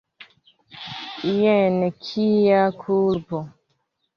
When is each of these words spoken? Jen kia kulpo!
Jen 1.39 1.77
kia 2.07 2.61
kulpo! 2.81 3.37